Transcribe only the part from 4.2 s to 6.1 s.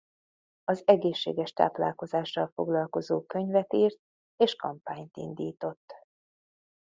és kampányt indított.